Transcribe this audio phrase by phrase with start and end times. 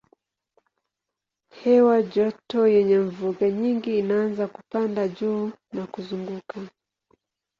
[1.59, 6.59] Hewa joto yenye mvuke nyingi inaanza kupanda juu na kuzunguka.